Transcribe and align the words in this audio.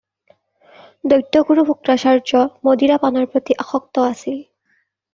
দৈত্যগুৰু 1.13 1.67
শুক্ৰাচাৰ্য্য 1.69 2.43
মদিৰা 2.71 3.01
পানৰ 3.07 3.31
প্ৰতি 3.37 3.61
আসক্ত 3.69 4.11
আছিল। 4.11 4.45